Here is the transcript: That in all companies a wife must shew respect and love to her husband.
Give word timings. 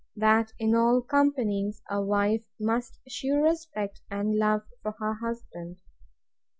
That 0.15 0.51
in 0.57 0.73
all 0.73 0.99
companies 1.03 1.83
a 1.87 2.01
wife 2.01 2.41
must 2.59 2.97
shew 3.07 3.35
respect 3.35 4.01
and 4.09 4.35
love 4.35 4.63
to 4.83 4.93
her 4.97 5.13
husband. 5.13 5.77